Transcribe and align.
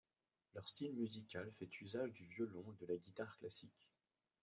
Leur 0.55 0.67
style 0.67 0.95
musical 0.95 1.51
fait 1.59 1.79
usage 1.79 2.11
du 2.13 2.25
violon 2.25 2.65
et 2.73 2.81
de 2.83 2.87
la 2.91 2.97
guitare 2.97 3.37
classique. 3.37 3.85